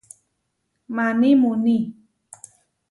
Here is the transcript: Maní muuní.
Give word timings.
Maní 0.95 1.29
muuní. 1.41 1.77